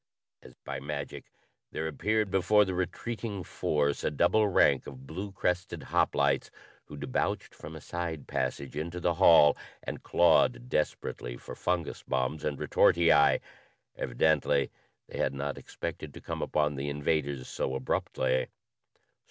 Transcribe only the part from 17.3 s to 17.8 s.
so